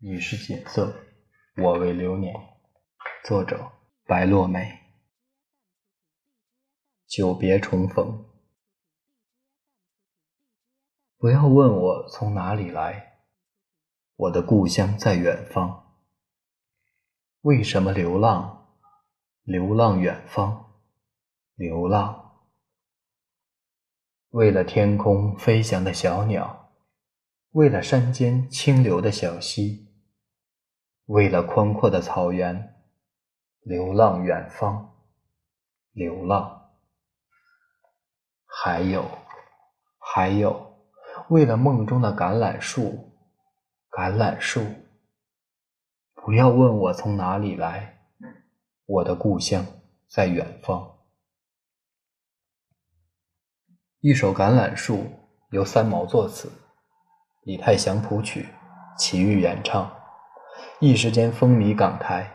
[0.00, 0.94] 你是锦瑟，
[1.56, 2.32] 我为流年。
[3.24, 3.72] 作者：
[4.06, 4.78] 白落梅。
[7.08, 8.24] 久别重逢，
[11.16, 13.24] 不要问我从哪里来，
[14.14, 15.96] 我的故乡在远方。
[17.40, 18.76] 为什么流浪？
[19.42, 20.74] 流浪远方，
[21.56, 22.46] 流浪。
[24.28, 26.72] 为了天空飞翔的小鸟，
[27.50, 29.87] 为了山间清流的小溪。
[31.08, 32.74] 为了宽阔的草原，
[33.62, 34.94] 流浪远方，
[35.92, 36.70] 流浪。
[38.44, 39.08] 还有，
[39.96, 40.84] 还有，
[41.30, 43.10] 为了梦中的橄榄树，
[43.90, 44.62] 橄榄树。
[46.14, 48.00] 不要问我从哪里来，
[48.84, 49.64] 我的故乡
[50.10, 50.98] 在远方。
[54.00, 54.96] 一首《橄榄树》
[55.52, 56.52] 由三毛作词，
[57.44, 58.46] 李泰祥谱曲，
[58.98, 59.97] 齐豫演唱。
[60.80, 62.32] 一时间风靡港台，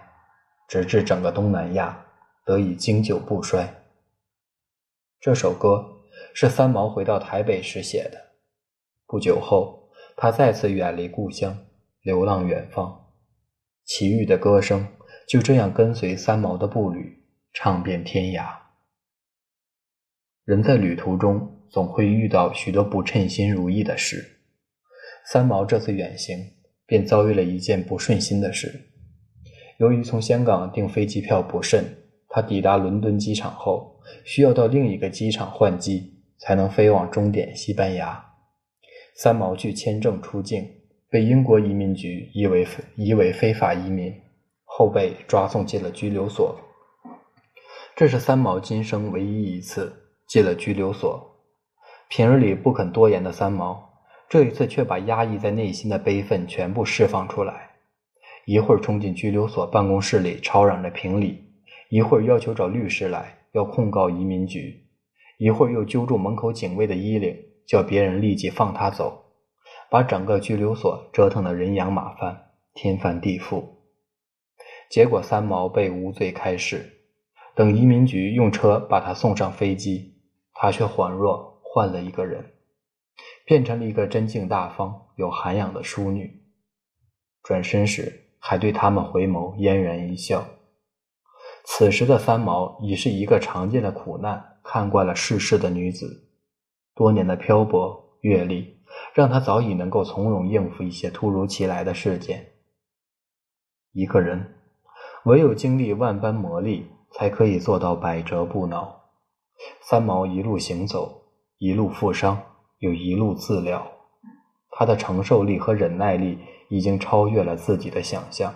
[0.68, 2.06] 直至整个东南亚
[2.46, 3.74] 得以经久不衰。
[5.22, 6.02] 这首歌
[6.34, 8.34] 是三毛回到台北时写的。
[9.08, 11.58] 不久后，他再次远离故乡，
[12.02, 13.14] 流浪远方。
[13.86, 14.86] 奇遇的歌声
[15.26, 18.58] 就这样跟随三毛的步履，唱遍天涯。
[20.44, 24.42] 人在旅途中总会遇到许多不称心如意的事。
[25.26, 26.38] 三毛这次远行。
[26.86, 28.90] 便遭遇了一件不顺心的事。
[29.78, 31.84] 由于从香港订飞机票不慎，
[32.30, 38.24] 他抵达伦敦机场后，需要到另一个机场换机，才能飞往终点西班牙。
[39.16, 40.68] 三毛去签证出境，
[41.10, 44.14] 被英国移民局疑为疑为非法移民，
[44.64, 46.60] 后被抓送进了拘留所。
[47.96, 49.94] 这是三毛今生唯一一次
[50.28, 51.30] 进了拘留所。
[52.10, 53.93] 平日里不肯多言的三毛。
[54.34, 57.70] 这一次却把压抑在内心的悲愤全部释放出来，
[58.48, 61.44] 一会儿冲进拘留所办公室里吵嚷着评理，
[61.92, 64.88] 一会儿要求找律师来要控告移民局，
[65.38, 69.24] 一会儿又揪住门口警卫的衣领，叫别人立即放他走，
[69.92, 72.36] 把整个拘留所折腾得人仰马翻、
[72.74, 73.64] 天翻地覆。
[74.90, 76.84] 结果三毛被无罪开释，
[77.54, 80.16] 等移民局用车把他送上飞机，
[80.56, 82.44] 他却恍若换了一个人。
[83.46, 86.44] 变成了一个真静大方、有涵养的淑女。
[87.44, 90.46] 转身时，还对他们回眸，嫣然一笑。
[91.66, 96.30] 此时的三毛已是一个常见的苦难、看惯了世事的女子。
[96.96, 102.52] 多年的漂泊阅历，让她早已能够从容应付一些突如其来的事件。
[103.94, 104.56] 一个人，
[105.26, 109.02] 唯有经历万般磨砺，才可以做到百折不挠。
[109.82, 111.24] 三毛一路行走，
[111.58, 112.53] 一路负伤。
[112.84, 113.90] 又一路自疗，
[114.72, 116.38] 他的承受力和忍耐力
[116.70, 118.54] 已经超越了自己的想象。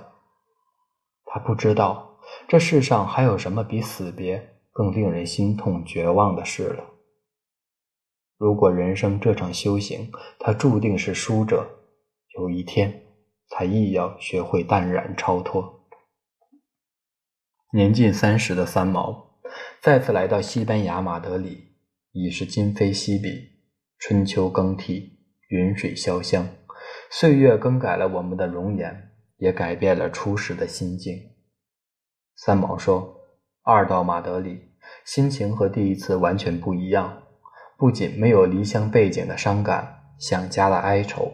[1.23, 6.83] 他不知道这世上还有什么比死别更令人心痛绝望的事了。
[8.37, 11.65] 如果人生这场修行，他注定是输者，
[12.37, 13.03] 有一天
[13.47, 15.87] 他亦要学会淡然超脱。
[17.71, 19.39] 年近三十的三毛
[19.81, 21.77] 再次来到西班牙马德里，
[22.11, 23.56] 已是今非昔比。
[23.99, 25.17] 春秋更替，
[25.49, 26.47] 云水潇湘，
[27.09, 31.15] 岁月更改了我们的容颜，也改变了初时的心境。
[32.35, 33.21] 三毛说
[33.65, 34.71] ：“二到马德里，
[35.03, 37.23] 心情和第一次完全不一样，
[37.75, 41.31] 不仅没有离乡背井的伤感、想家的哀愁，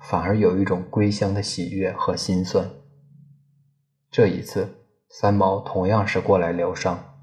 [0.00, 2.68] 反而有一种归乡的喜悦和心酸。”
[4.10, 4.68] 这一次，
[5.08, 7.14] 三毛同样是过来疗伤，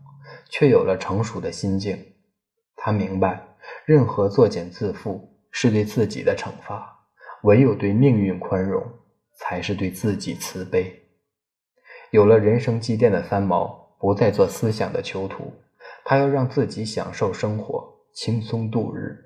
[0.49, 2.13] 却有了成熟的心境。
[2.77, 3.50] 他明白。
[3.85, 7.05] 任何作茧自缚是对自己的惩罚，
[7.43, 8.83] 唯有对命运宽容，
[9.37, 11.01] 才是对自己慈悲。
[12.11, 15.53] 有了人生积淀的三毛，不再做思想的囚徒，
[16.03, 19.17] 他要让自己享受生活，轻松度日。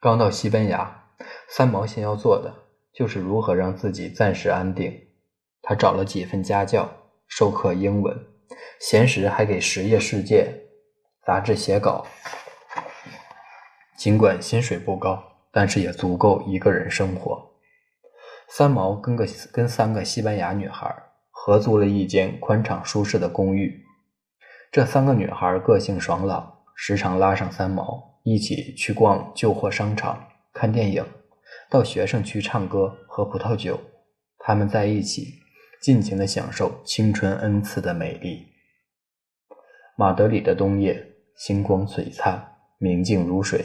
[0.00, 1.12] 刚到西班牙，
[1.48, 2.52] 三毛先要做的
[2.92, 5.08] 就是如何让自己暂时安定。
[5.62, 6.90] 他找了几份家教，
[7.28, 8.18] 授课英文，
[8.80, 10.44] 闲时还给《实业世界》
[11.24, 12.06] 杂志写稿。
[13.96, 15.22] 尽管薪水不高，
[15.52, 17.50] 但是也足够一个人生活。
[18.48, 20.92] 三毛跟个跟三个西班牙女孩
[21.30, 23.84] 合租了一间宽敞舒适的公寓。
[24.72, 31.04] 这三个女孩个性爽朗，时常拉上三毛一起去逛旧货商场、看电影，
[31.68, 33.78] 到学生区唱歌、喝葡萄酒。
[34.38, 35.34] 他们在一起，
[35.82, 38.46] 尽情的享受青春恩赐的美丽。
[39.96, 41.09] 马德里的冬夜，
[41.40, 42.38] 星光璀璨，
[42.76, 43.64] 明净如水。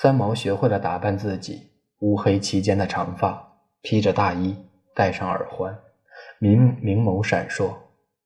[0.00, 1.60] 三毛学会了打扮自己，
[1.98, 4.54] 乌黑齐肩的长发，披着大衣，
[4.94, 5.76] 戴上耳环，
[6.38, 7.74] 明明眸闪烁。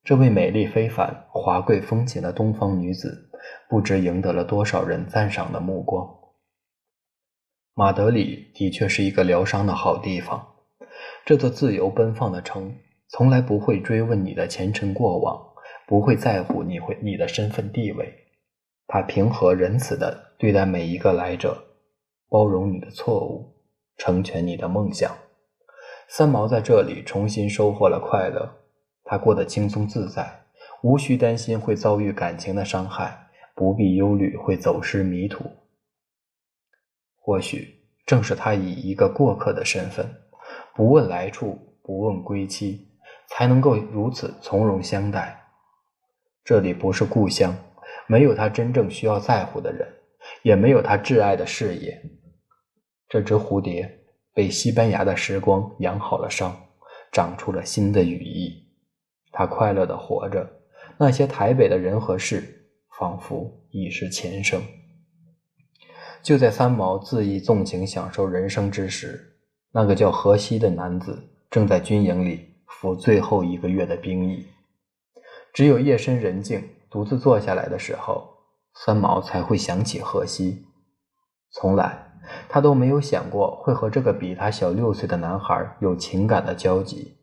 [0.03, 3.27] 这位美丽非凡、华贵风情的东方女子，
[3.67, 6.07] 不知赢得了多少人赞赏的目光。
[7.73, 10.45] 马德里的确是一个疗伤的好地方。
[11.25, 12.77] 这座自由奔放的城，
[13.07, 15.43] 从来不会追问你的前尘过往，
[15.87, 18.21] 不会在乎你会你的身份地位。
[18.87, 21.65] 他平和仁慈地对待每一个来者，
[22.29, 23.55] 包容你的错误，
[23.97, 25.11] 成全你的梦想。
[26.07, 28.57] 三毛在这里重新收获了快乐。
[29.03, 30.45] 他过得轻松自在，
[30.81, 35.45] 无需担心会遭遇感情的伤害，不必忧虑会走失迷途。
[37.17, 40.05] 或许正是他以一个过客的身份，
[40.75, 42.87] 不问来处，不问归期，
[43.27, 45.43] 才能够如此从容相待。
[46.43, 47.55] 这里不是故乡，
[48.07, 49.87] 没有他真正需要在乎的人，
[50.43, 52.01] 也没有他挚爱的事业。
[53.07, 53.99] 这只蝴蝶
[54.33, 56.55] 被西班牙的时光养好了伤，
[57.11, 58.65] 长出了新的羽翼。
[59.31, 60.49] 他快乐地活着，
[60.97, 62.67] 那些台北的人和事，
[62.97, 64.61] 仿佛已是前生。
[66.23, 69.37] 就在三毛恣意纵情享受人生之时，
[69.71, 74.45] 那个叫荷西的男子正在军营里服最后一个月的兵役。
[75.53, 76.61] 只有夜深人静，
[76.95, 78.37] 独自坐下来的时候，
[78.73, 80.65] 三毛才会想起荷西。
[81.51, 82.13] 从来，
[82.47, 87.17] 他都没有想过会和这个比他小六岁的男孩有情感的交集。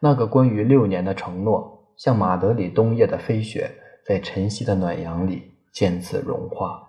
[0.00, 3.70] 那个关于六年的承诺，像马德里冬夜的飞雪，
[4.06, 6.88] 在晨曦的暖阳里渐次融化。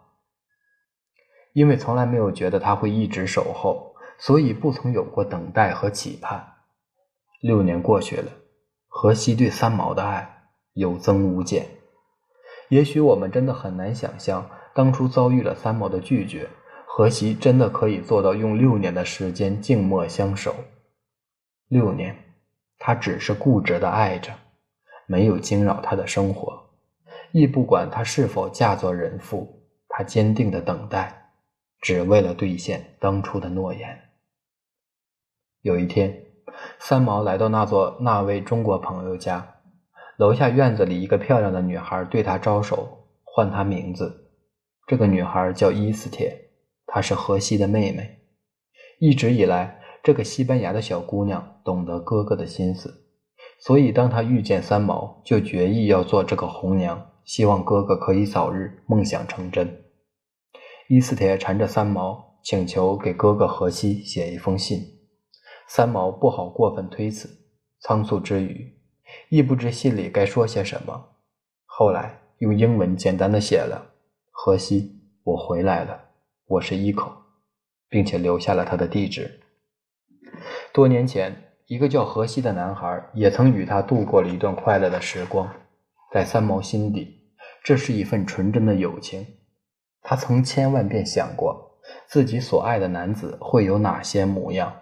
[1.52, 6.54] 因为从来没有觉得他会一直守候，所以不曾有过等待和期盼。
[7.42, 8.32] 六年过去了，
[8.88, 11.75] 荷西对三毛的爱有增无减。
[12.70, 16.50] 也许我们真的很难想象，当初遭遇了三毛的拒绝，
[16.86, 20.56] 荷西真的可以做到用六年的时间静默相守。
[21.68, 22.16] 六年。
[22.78, 24.34] 他只是固执的爱着，
[25.08, 26.72] 没有惊扰他的生活，
[27.32, 29.64] 亦不管他是否嫁作人妇。
[29.88, 31.32] 他坚定的等待，
[31.80, 33.98] 只为了兑现当初的诺言。
[35.62, 36.26] 有一天，
[36.78, 39.55] 三毛来到那座那位中国朋友家，
[40.18, 44.30] 楼下院子里一个漂亮的女孩对他招手，唤他名字。
[44.88, 46.50] 这个女孩叫伊斯铁，
[46.86, 48.20] 她是荷西的妹妹。
[49.00, 49.82] 一直以来。
[50.04, 53.08] 这个西班牙的小姑娘懂得哥哥的心思，
[53.58, 59.82] 所以当她遇见三毛，就决意要做这个红娘，希望哥哥可以早日梦想成真。
[60.90, 64.80] 伊斯铁缠着三毛，请求给哥哥荷西写一封信。
[65.68, 67.28] 三毛不好过分推辞，
[67.82, 68.75] 仓促之余，
[69.30, 71.10] 亦不知信里该说些什么。
[71.66, 73.94] 后来用英文简单的写了
[74.32, 76.00] ：“荷西，我回来了，
[76.46, 77.12] 我是一口，
[77.90, 79.42] 并且留下了他的地址。”
[80.74, 81.36] 多年前，
[81.68, 85.50] 一个叫荷西的男孩也曾与他度过了一段快乐的时光。
[86.12, 87.34] 在三毛心底，
[87.64, 89.26] 这是一份纯真的友情。
[90.02, 94.74] 他曾千万遍想过自己所爱的男子会有哪些模样，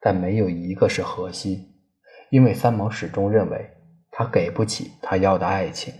[0.00, 1.67] 但没有一个是荷西，
[2.30, 3.70] 因为三毛始终认为
[4.10, 5.94] 他给不起他要的爱情。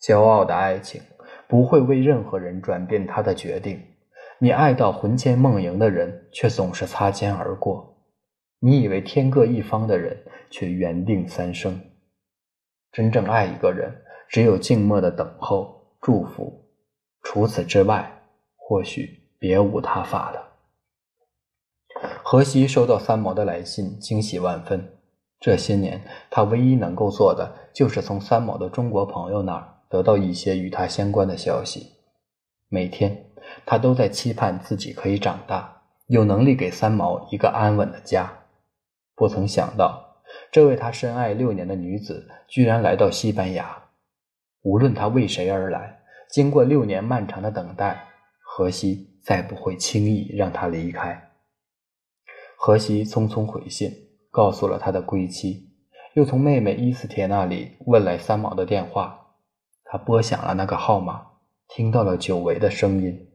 [0.00, 1.00] 骄傲的爱情
[1.48, 3.82] 不会为任何人转变他的决定。
[4.38, 7.96] 你爱到魂牵梦萦的人，却总是擦肩而过；
[8.58, 11.80] 你以为天各一方的人，却缘定三生。
[12.92, 16.68] 真正爱一个人，只有静默的等候、祝福，
[17.22, 18.22] 除此之外，
[18.56, 20.53] 或许别无他法了。
[22.34, 24.84] 荷西收到三毛的来信，惊喜万分。
[25.38, 31.92] 这些年，他唯一能够做的，就是从三毛的中国朋友那儿得到一些与他相关的消息，
[32.68, 33.26] 每天。
[33.64, 38.32] 他都在期盼自己可以长大，有能力给三毛一个安稳的家。
[39.14, 40.16] 不曾想到，
[40.50, 43.80] 这位他深爱六年的女子居然来到西班牙。
[44.62, 48.08] 无论他为谁而来，经过六年漫长的等待，
[48.42, 51.23] 荷西再不会轻易让他离开。
[52.66, 53.92] 荷西匆匆回信，
[54.30, 55.68] 告诉了他的归期，
[56.14, 59.34] 又从妹妹伊斯铁那里问来三毛的电话。
[59.84, 61.26] 他拨响了那个号码，
[61.68, 63.28] 听到了久违的声音。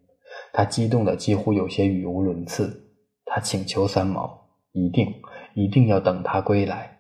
[0.52, 2.92] 他激动的几乎有些语无伦次，
[3.24, 5.22] 他请求三毛一定
[5.54, 6.98] 一定要等他归来。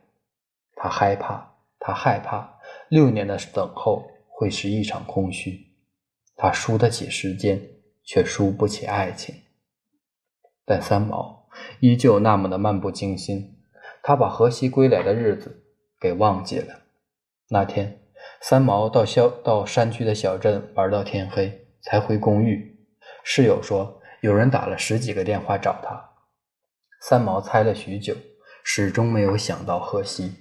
[0.75, 2.59] 他害怕，他害怕
[2.89, 5.59] 六年的等候会是一场空虚。
[6.36, 7.59] 他输得起时间，
[8.03, 9.33] 却输不起爱情。
[10.63, 11.38] 但三毛
[11.79, 13.57] 依旧那么的漫不经心，
[14.01, 15.63] 他把荷西归来的日子
[15.99, 16.81] 给忘记了。
[17.49, 18.01] 那天，
[18.41, 22.77] 三毛到小到山区的小镇玩到天黑，才回公寓。
[23.23, 26.11] 室友说，有人打了十几个电话找他。
[27.01, 28.15] 三毛猜了许久，
[28.63, 30.35] 始终没有想到荷西。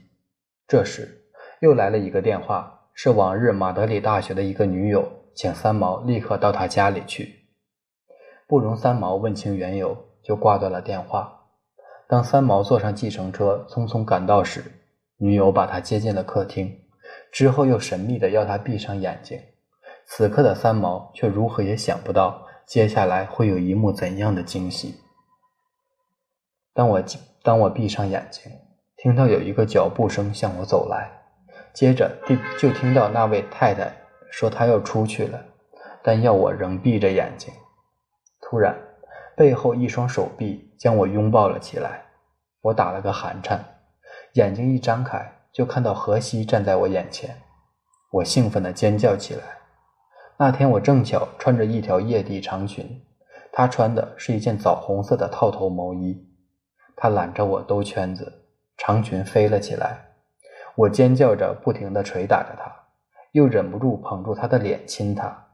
[0.66, 1.24] 这时，
[1.60, 7.48] 又来了一个电话，是往日马德里大学的一个女友，请三毛立刻到她家里去。
[8.46, 11.32] 不容三毛问清缘由，就挂断了电话。
[12.06, 14.62] 当三毛坐上计程车，匆匆赶到时，
[15.16, 16.78] 女友把他接进了客厅，
[17.32, 19.40] 之后又神秘地要他闭上眼睛。
[20.04, 25.00] 此刻的三毛却如何也想不到，接下来会有一幕怎样的惊喜。
[26.74, 27.02] 当我
[27.42, 28.52] 当我闭上眼睛，
[28.98, 31.10] 听到有一个脚步声向我走来。
[31.72, 32.10] 接着，
[32.58, 33.90] 就听到那位太太
[34.30, 35.42] 说她要出去了，
[36.02, 37.52] 但要我仍闭着眼睛。
[38.40, 38.74] 突然，
[39.38, 42.02] 背后一双手臂将我拥抱了起来，
[42.60, 43.64] 我打了个寒颤，
[44.32, 47.36] 眼睛一张开，就看到荷西站在我眼前，
[48.10, 49.42] 我兴奋地尖叫起来。
[50.38, 53.00] 那天我正巧穿着一条叶地长裙，
[53.52, 56.28] 她穿的是一件枣红色的套头毛衣，
[56.96, 60.06] 她揽着我兜圈子，长裙飞了起来。
[60.74, 62.74] 我尖叫着，不停地捶打着他，
[63.30, 65.46] 又忍不住捧住他的脸亲他。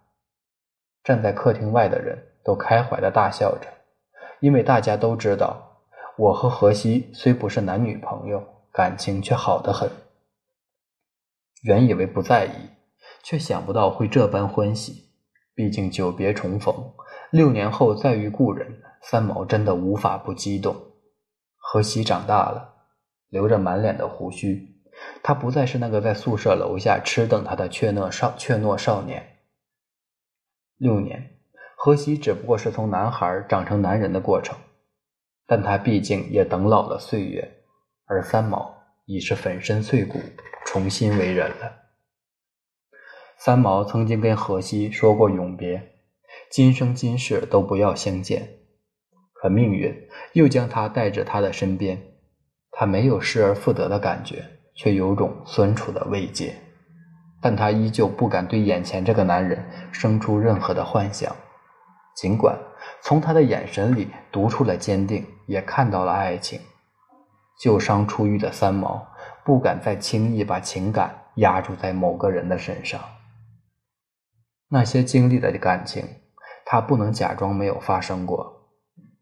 [1.03, 3.69] 站在客厅外的人都开怀的大笑着，
[4.41, 5.81] 因为大家都知道，
[6.17, 9.91] 我和荷西虽不是男女朋友，感情却好得很。
[11.63, 12.51] 原以为不在意，
[13.23, 15.11] 却想不到会这般欢喜。
[15.55, 16.93] 毕竟久别重逢，
[17.31, 20.75] 六年后再遇故人，三毛真的无法不激动。
[21.57, 22.75] 荷西长大了，
[23.29, 24.75] 留着满脸的胡须。
[25.23, 29.39] 他不再是那个在宿舍楼下痴等他的怯懦少怯懦少年。
[30.77, 31.34] 六年，
[31.85, 34.57] 荷西只不过是从男孩长成男人的过程，
[35.47, 37.59] 但他毕竟也等老了岁月，
[38.07, 38.75] 而三毛
[39.05, 40.19] 已是粉身碎骨，
[40.64, 41.73] 重新为人了。
[43.37, 45.93] 三毛曾经跟荷西说过永别，
[46.50, 48.61] 今生今世都不要相见，
[49.35, 49.95] 可命运
[50.33, 52.00] 又将他带至他的身边，
[52.71, 54.43] 他没有失而复得的感觉。
[54.75, 56.57] 却有种酸楚的慰藉，
[57.43, 59.62] 但他依旧不敢对眼前这个男人
[59.93, 61.37] 生出任何的幻想。
[62.14, 62.59] 尽管
[63.02, 66.61] 从他的眼神里读出了坚定，也看到了爱情。
[67.61, 69.06] 旧伤初愈的三毛
[69.44, 73.00] 不敢再轻易把情感压注在某个人的身上。
[74.68, 76.04] 那些经历的感情，
[76.64, 78.38] 他不能假装没有发生过；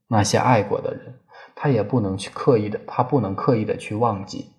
[0.08, 1.20] 那些爱过的人，
[1.54, 4.52] 他也不能去刻意的，他不能刻意的去忘记。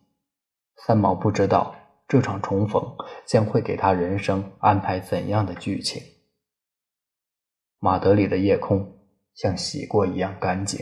[0.86, 1.74] 三毛不知道
[2.08, 2.84] 这场重逢
[3.26, 6.04] 将会给他人生安排怎样的剧情。
[7.84, 8.98] 马德里的夜空
[9.36, 10.80] 像洗过一样干净，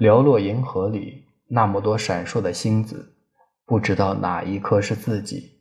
[0.00, 3.14] 寥落银河里那么多闪烁的星子，
[3.64, 5.60] 不知道哪一颗是自己，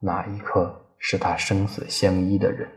[0.00, 2.70] 哪一颗是他生死相依的人。